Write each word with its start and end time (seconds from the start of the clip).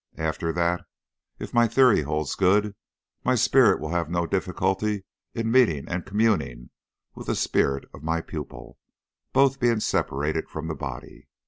After 0.17 0.51
that, 0.53 0.83
if 1.37 1.53
my 1.53 1.67
theory 1.67 2.01
holds 2.01 2.33
good, 2.33 2.73
my 3.23 3.35
spirit 3.35 3.79
will 3.79 3.91
have 3.91 4.09
no 4.09 4.25
difficulty 4.25 5.03
in 5.35 5.51
meeting 5.51 5.87
and 5.87 6.07
communing 6.07 6.71
with 7.13 7.27
the 7.27 7.35
spirit 7.35 7.85
of 7.93 8.01
my 8.01 8.19
pupil, 8.21 8.79
both 9.31 9.59
being 9.59 9.79
separated 9.79 10.49
from 10.49 10.67
the 10.67 10.73
body. 10.73 11.27